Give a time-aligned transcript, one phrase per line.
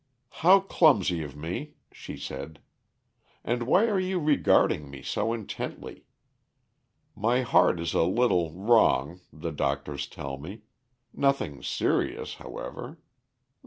[0.41, 2.59] "How clumsy of me!" she said.
[3.43, 6.07] "And why are you regarding me so intently?
[7.15, 10.63] My heart is a little wrong, the doctors tell me
[11.13, 12.97] nothing serious, however.